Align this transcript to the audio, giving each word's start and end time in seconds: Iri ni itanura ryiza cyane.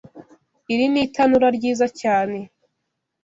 Iri 0.73 0.85
ni 0.91 0.99
itanura 1.05 1.47
ryiza 1.57 1.85
cyane. 2.01 2.39